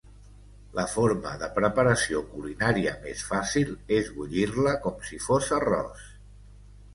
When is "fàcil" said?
3.33-3.75